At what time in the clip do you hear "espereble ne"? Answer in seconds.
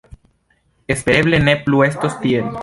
0.95-1.55